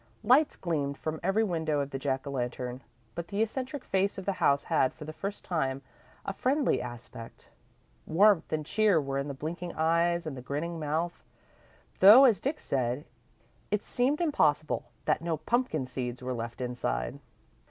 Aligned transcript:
Lights 0.23 0.55
gleamed 0.55 0.97
from 0.97 1.19
every 1.21 1.43
window 1.43 1.79
of 1.79 1.91
the 1.91 1.99
Jack 1.99 2.25
o' 2.25 2.31
Lantern, 2.31 2.81
but 3.13 3.27
the 3.27 3.39
eccentric 3.43 3.83
face 3.83 4.17
of 4.17 4.25
the 4.25 4.31
house 4.41 4.63
had, 4.63 4.95
for 4.95 5.05
the 5.05 5.13
first 5.13 5.45
time, 5.45 5.83
a 6.25 6.33
friendly 6.33 6.81
aspect. 6.81 7.49
Warmth 8.07 8.51
and 8.51 8.65
cheer 8.65 8.99
were 8.99 9.19
in 9.19 9.27
the 9.27 9.35
blinking 9.35 9.73
eyes 9.75 10.25
and 10.25 10.35
the 10.35 10.41
grinning 10.41 10.79
mouth, 10.79 11.23
though, 11.99 12.25
as 12.25 12.39
Dick 12.39 12.59
said, 12.59 13.05
it 13.69 13.83
seemed 13.83 14.19
impossible 14.21 14.85
that 15.05 15.21
"no 15.21 15.37
pumpkin 15.37 15.85
seeds 15.85 16.23
were 16.23 16.33
left 16.33 16.61
inside." 16.61 17.19